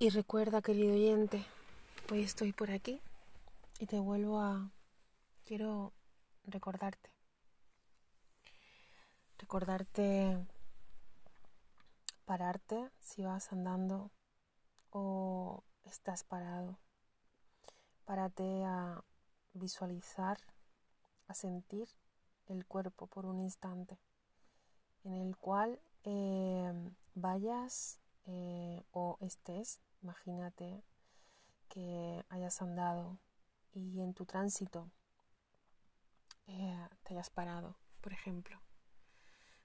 Y 0.00 0.10
recuerda, 0.10 0.62
querido 0.62 0.94
oyente, 0.94 1.44
hoy 2.12 2.22
estoy 2.22 2.52
por 2.52 2.70
aquí 2.70 3.00
y 3.80 3.86
te 3.86 3.98
vuelvo 3.98 4.38
a... 4.38 4.70
Quiero 5.44 5.92
recordarte. 6.44 7.10
Recordarte 9.38 10.46
pararte 12.24 12.92
si 13.00 13.24
vas 13.24 13.52
andando 13.52 14.12
o 14.90 15.64
estás 15.82 16.22
parado. 16.22 16.78
Párate 18.04 18.64
a 18.64 19.02
visualizar, 19.52 20.38
a 21.26 21.34
sentir 21.34 21.88
el 22.46 22.64
cuerpo 22.66 23.08
por 23.08 23.26
un 23.26 23.40
instante 23.40 23.98
en 25.02 25.14
el 25.14 25.36
cual 25.36 25.80
eh, 26.04 26.72
vayas 27.16 27.98
eh, 28.26 28.84
o 28.92 29.18
estés 29.20 29.80
Imagínate 30.02 30.84
que 31.68 32.24
hayas 32.28 32.62
andado 32.62 33.18
y 33.72 34.00
en 34.00 34.14
tu 34.14 34.24
tránsito 34.24 34.90
eh, 36.46 36.88
te 37.02 37.14
hayas 37.14 37.30
parado, 37.30 37.76
por 38.00 38.12
ejemplo. 38.12 38.60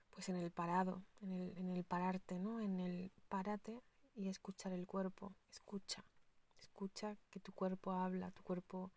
Pues 0.09 0.29
en 0.29 0.35
el 0.35 0.51
parado, 0.51 1.03
en 1.21 1.31
el, 1.31 1.57
en 1.57 1.69
el 1.69 1.83
pararte, 1.83 2.39
¿no? 2.39 2.59
En 2.59 2.79
el 2.79 3.11
párate 3.29 3.81
y 4.15 4.27
escuchar 4.27 4.73
el 4.73 4.85
cuerpo. 4.85 5.33
Escucha, 5.51 6.03
escucha 6.59 7.17
que 7.29 7.39
tu 7.39 7.51
cuerpo 7.51 7.91
habla, 7.91 8.31
tu 8.31 8.43
cuerpo 8.43 8.91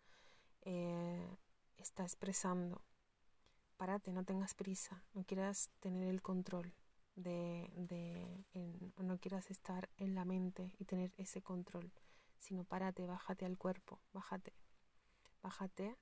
eh, 0.61 1.37
está 1.77 2.03
expresando. 2.03 2.81
Párate, 3.77 4.11
no 4.11 4.23
tengas 4.23 4.53
prisa, 4.53 5.03
no 5.13 5.23
quieras 5.23 5.69
tener 5.79 6.07
el 6.07 6.21
control 6.21 6.73
de, 7.17 7.69
de 7.75 8.93
no 8.97 9.17
quieras 9.19 9.49
estar 9.49 9.89
en 9.97 10.15
la 10.15 10.23
mente 10.23 10.73
y 10.77 10.85
tener 10.85 11.11
ese 11.17 11.41
control, 11.41 11.91
sino 12.37 12.63
párate, 12.63 13.07
bájate 13.07 13.45
al 13.45 13.57
cuerpo, 13.57 13.99
bájate, 14.13 14.53
bájate 15.41 15.97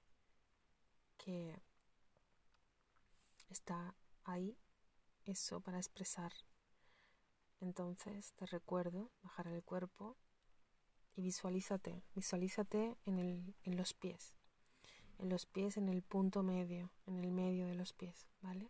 que 1.17 1.61
está 3.49 3.95
ahí 4.25 4.57
eso 5.23 5.61
para 5.61 5.77
expresar. 5.77 6.33
Entonces 7.61 8.33
te 8.33 8.45
recuerdo 8.45 9.11
bajar 9.23 9.47
el 9.47 9.63
cuerpo 9.63 10.17
y 11.15 11.21
visualízate, 11.21 12.03
visualízate 12.13 12.97
en, 13.05 13.19
el, 13.19 13.55
en 13.63 13.77
los 13.77 13.93
pies, 13.93 14.35
en 15.17 15.29
los 15.29 15.45
pies 15.45 15.77
en 15.77 15.87
el 15.87 16.01
punto 16.01 16.43
medio, 16.43 16.91
en 17.05 17.19
el 17.19 17.31
medio 17.31 17.67
de 17.67 17.75
los 17.75 17.93
pies, 17.93 18.27
¿vale? 18.41 18.69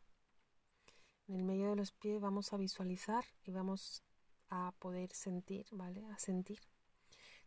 En 1.28 1.36
el 1.36 1.44
medio 1.44 1.70
de 1.70 1.76
los 1.76 1.92
pies 1.92 2.22
vamos 2.22 2.54
a 2.54 2.58
visualizar 2.58 3.26
y 3.44 3.52
vamos 3.52 4.04
a 4.50 4.74
poder 4.78 5.12
sentir, 5.12 5.66
¿vale? 5.72 6.06
A 6.08 6.20
sentir 6.20 6.60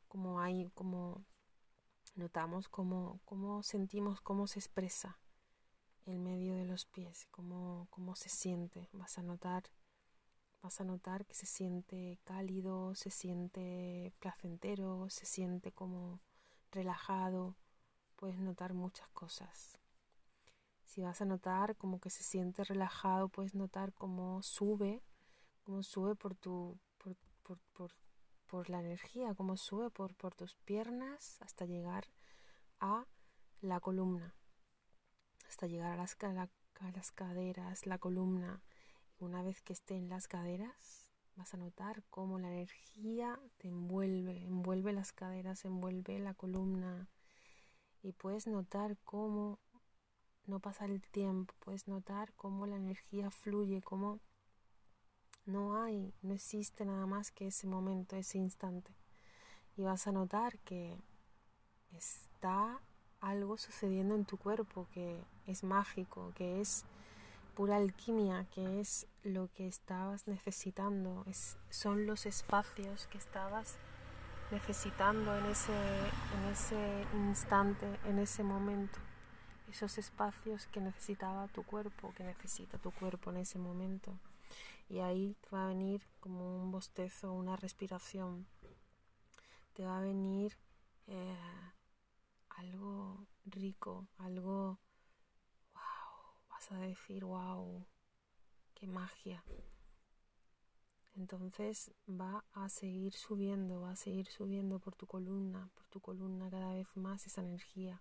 como 0.09 0.41
hay, 0.41 0.69
como 0.75 1.25
notamos, 2.17 2.69
cómo, 2.69 3.21
cómo 3.25 3.62
sentimos, 3.62 4.21
cómo 4.21 4.47
se 4.49 4.59
expresa 4.59 5.19
el 6.06 6.19
medio 6.19 6.56
de 6.56 6.65
los 6.65 6.87
pies, 6.87 7.27
cómo, 7.31 7.87
cómo 7.91 8.17
se 8.17 8.29
siente. 8.29 8.89
Vas 8.93 9.19
a 9.19 9.23
notar, 9.23 9.65
vas 10.62 10.81
a 10.81 10.84
notar 10.84 11.25
que 11.27 11.34
se 11.34 11.47
siente 11.47 12.19
cálido, 12.25 12.95
se 12.95 13.11
siente 13.11 14.12
placentero, 14.19 15.09
se 15.11 15.27
siente 15.27 15.71
como 15.71 16.21
relajado. 16.73 17.55
Puedes 18.17 18.41
notar 18.41 18.75
muchas 18.75 19.09
cosas. 19.11 19.79
Si 20.89 21.03
vas 21.03 21.20
a 21.20 21.27
notar 21.27 21.77
como 21.77 22.00
que 22.00 22.08
se 22.08 22.22
siente 22.22 22.64
relajado, 22.64 23.28
puedes 23.28 23.55
notar 23.55 23.92
cómo 23.92 24.42
sube, 24.42 25.03
cómo 25.62 25.83
sube 25.83 26.17
por 26.17 26.34
tu, 26.34 26.81
por, 26.97 27.14
por, 27.75 27.92
por, 28.47 28.70
la 28.70 28.81
energía, 28.81 29.34
cómo 29.34 29.59
sube 29.59 29.91
por, 29.91 30.14
por 30.14 30.34
tus 30.34 30.56
piernas 30.56 31.42
hasta 31.42 31.66
llegar 31.66 32.09
a 32.81 33.06
la 33.61 33.81
columna, 33.81 34.34
hasta 35.47 35.66
llegar 35.66 35.93
a 35.93 35.97
las, 35.97 36.16
a 36.22 36.91
las 36.91 37.12
caderas, 37.12 37.84
la 37.84 37.99
columna. 37.99 38.62
Una 39.19 39.43
vez 39.43 39.60
que 39.60 39.75
esté 39.75 39.94
en 39.94 40.09
las 40.09 40.26
caderas, 40.26 41.10
vas 41.37 41.53
a 41.53 41.59
notar 41.59 42.03
cómo 42.09 42.38
la 42.38 42.49
energía 42.49 43.38
te 43.59 43.69
envuelve, 43.69 44.43
envuelve 44.43 44.94
las 44.94 45.12
caderas, 45.12 45.66
envuelve 45.66 46.19
la 46.19 46.32
columna. 46.32 47.10
Y 48.00 48.12
puedes 48.12 48.47
notar 48.47 48.97
cómo 49.05 49.59
no 50.48 50.60
pasa 50.60 50.86
el 50.86 51.03
tiempo, 51.03 51.54
puedes 51.60 51.86
notar 51.88 52.32
cómo 52.32 52.66
la 52.66 52.76
energía 52.76 53.31
fluye, 53.31 53.82
cómo 53.82 54.19
no 55.44 55.82
hay, 55.82 56.14
no 56.22 56.34
existe 56.34 56.84
nada 56.84 57.06
más 57.06 57.31
que 57.31 57.48
ese 57.48 57.66
momento, 57.66 58.16
ese 58.16 58.38
instante. 58.38 58.91
Y 59.76 59.82
vas 59.82 60.06
a 60.06 60.12
notar 60.12 60.58
que 60.60 60.97
está 61.92 62.81
algo 63.20 63.58
sucediendo 63.58 64.14
en 64.14 64.25
tu 64.25 64.38
cuerpo 64.38 64.88
que 64.92 65.22
es 65.47 65.64
mágico, 65.64 66.32
que 66.34 66.60
es 66.60 66.84
pura 67.54 67.76
alquimia, 67.76 68.47
que 68.50 68.81
es 68.81 69.06
lo 69.22 69.53
que 69.53 69.66
estabas 69.66 70.26
necesitando, 70.28 71.25
es, 71.26 71.58
son 71.69 72.06
los 72.06 72.25
espacios 72.25 73.06
que 73.08 73.19
estabas 73.19 73.76
necesitando 74.50 75.37
en 75.37 75.44
ese, 75.47 75.72
en 75.72 76.44
ese 76.53 77.06
instante, 77.14 77.87
en 78.06 78.19
ese 78.19 78.42
momento 78.42 78.98
esos 79.71 79.99
espacios 79.99 80.67
que 80.67 80.81
necesitaba 80.81 81.49
tu 81.49 81.62
cuerpo, 81.62 82.12
que 82.17 82.25
necesita 82.25 82.79
tu 82.79 82.91
cuerpo 82.91 83.31
en 83.31 83.39
ese 83.39 83.59
momento. 83.59 84.19
Y 84.89 85.01
ahí 85.01 85.37
te 85.43 85.51
va 85.51 85.65
a 85.65 85.69
venir 85.69 86.03
como 86.21 86.62
un 86.62 86.71
bostezo, 86.71 87.33
una 87.33 87.56
respiración. 87.56 88.47
Te 89.75 89.84
va 89.84 89.99
a 89.99 90.03
venir 90.03 90.56
eh, 91.06 91.37
algo 92.49 93.27
rico, 93.45 94.09
algo, 94.19 94.79
wow, 95.75 96.49
vas 96.49 96.73
a 96.73 96.79
decir, 96.79 97.25
wow, 97.25 97.87
qué 98.75 98.87
magia. 98.87 99.45
Entonces 101.15 101.93
va 102.09 102.45
a 102.53 102.69
seguir 102.69 103.12
subiendo, 103.12 103.83
va 103.83 103.91
a 103.91 103.97
seguir 103.97 104.29
subiendo 104.29 104.79
por 104.79 104.95
tu 104.95 105.06
columna, 105.06 105.69
por 105.75 105.87
tu 105.89 106.00
columna 106.00 106.49
cada 106.49 106.73
vez 106.75 106.89
más 106.97 107.27
esa 107.27 107.43
energía 107.43 108.00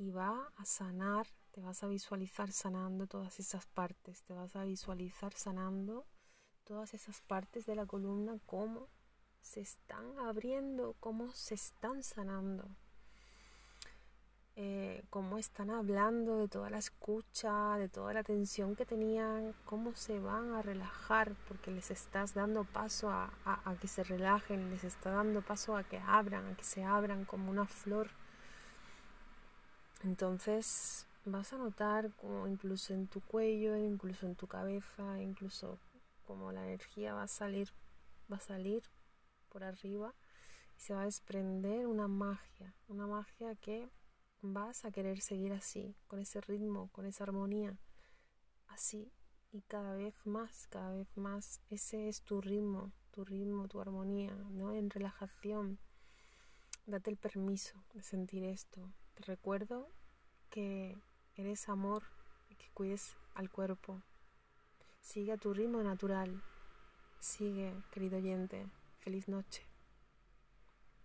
y 0.00 0.10
va 0.10 0.50
a 0.56 0.64
sanar, 0.64 1.26
te 1.50 1.60
vas 1.60 1.82
a 1.82 1.86
visualizar 1.86 2.50
sanando 2.52 3.06
todas 3.06 3.38
esas 3.38 3.66
partes, 3.66 4.22
te 4.22 4.32
vas 4.32 4.56
a 4.56 4.64
visualizar 4.64 5.34
sanando 5.34 6.06
todas 6.64 6.94
esas 6.94 7.20
partes 7.20 7.66
de 7.66 7.74
la 7.74 7.84
columna, 7.84 8.38
cómo 8.46 8.88
se 9.42 9.60
están 9.60 10.18
abriendo, 10.18 10.96
cómo 11.00 11.32
se 11.32 11.54
están 11.54 12.02
sanando, 12.02 12.66
eh, 14.56 15.04
cómo 15.10 15.36
están 15.36 15.68
hablando 15.68 16.38
de 16.38 16.48
toda 16.48 16.70
la 16.70 16.78
escucha, 16.78 17.76
de 17.76 17.90
toda 17.90 18.14
la 18.14 18.22
tensión 18.22 18.76
que 18.76 18.86
tenían, 18.86 19.54
cómo 19.66 19.94
se 19.94 20.18
van 20.18 20.54
a 20.54 20.62
relajar, 20.62 21.36
porque 21.46 21.70
les 21.70 21.90
estás 21.90 22.32
dando 22.32 22.64
paso 22.64 23.10
a, 23.10 23.30
a 23.44 23.76
que 23.76 23.86
se 23.86 24.02
relajen, 24.02 24.70
les 24.70 24.82
está 24.82 25.10
dando 25.10 25.42
paso 25.42 25.76
a 25.76 25.84
que 25.84 25.98
abran, 25.98 26.46
a 26.46 26.56
que 26.56 26.64
se 26.64 26.84
abran 26.84 27.26
como 27.26 27.50
una 27.50 27.66
flor 27.66 28.08
entonces 30.02 31.06
vas 31.24 31.52
a 31.52 31.58
notar 31.58 32.10
como 32.16 32.46
incluso 32.46 32.94
en 32.94 33.06
tu 33.06 33.20
cuello, 33.20 33.76
incluso 33.76 34.26
en 34.26 34.34
tu 34.34 34.46
cabeza, 34.46 35.20
incluso 35.20 35.78
como 36.26 36.52
la 36.52 36.64
energía 36.64 37.14
va 37.14 37.24
a 37.24 37.28
salir, 37.28 37.68
va 38.32 38.36
a 38.36 38.40
salir 38.40 38.82
por 39.48 39.64
arriba 39.64 40.14
y 40.76 40.80
se 40.80 40.94
va 40.94 41.02
a 41.02 41.04
desprender 41.04 41.86
una 41.86 42.08
magia, 42.08 42.74
una 42.88 43.06
magia 43.06 43.54
que 43.56 43.88
vas 44.40 44.84
a 44.84 44.90
querer 44.90 45.20
seguir 45.20 45.52
así, 45.52 45.94
con 46.06 46.18
ese 46.18 46.40
ritmo, 46.40 46.88
con 46.92 47.04
esa 47.04 47.24
armonía, 47.24 47.76
así 48.68 49.12
y 49.52 49.62
cada 49.62 49.94
vez 49.94 50.14
más, 50.24 50.66
cada 50.68 50.92
vez 50.92 51.08
más. 51.16 51.60
Ese 51.68 52.08
es 52.08 52.22
tu 52.22 52.40
ritmo, 52.40 52.92
tu 53.10 53.24
ritmo, 53.24 53.68
tu 53.68 53.80
armonía, 53.80 54.34
¿no? 54.50 54.72
En 54.72 54.90
relajación. 54.90 55.78
Date 56.86 57.10
el 57.10 57.16
permiso 57.16 57.84
de 57.92 58.02
sentir 58.02 58.44
esto, 58.44 58.92
recuerdo 59.22 59.88
que 60.50 60.98
eres 61.36 61.68
amor 61.68 62.02
y 62.48 62.56
que 62.56 62.68
cuides 62.74 63.16
al 63.34 63.50
cuerpo. 63.50 64.02
Sigue 65.00 65.32
a 65.32 65.36
tu 65.36 65.54
ritmo 65.54 65.82
natural. 65.82 66.42
Sigue, 67.20 67.74
querido 67.92 68.18
oyente. 68.18 68.66
Feliz 69.00 69.28
noche. 69.28 69.69